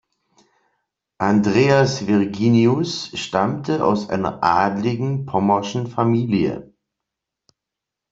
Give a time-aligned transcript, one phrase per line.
[1.19, 6.73] Andreas Virginius stammte aus einer adligen pommerschen Familie.